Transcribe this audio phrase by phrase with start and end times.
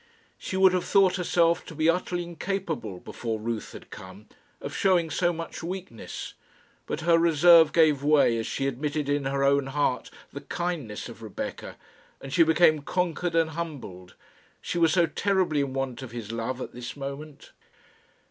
[0.39, 4.25] She would have thought herself to be utterly incapable, before Ruth had come,
[4.59, 6.33] of showing so much weakness;
[6.87, 11.21] but her reserve gave way as she admitted in her own heart the kindness of
[11.21, 11.77] Rebecca,
[12.19, 14.15] and she became conquered and humbled.
[14.59, 17.51] She was so terribly in want of his love at this moment!